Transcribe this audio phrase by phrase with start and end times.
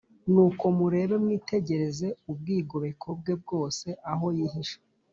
[0.31, 4.79] Nuko murebe mwitegereze ubwigobeko bwe bwose, aho yihisha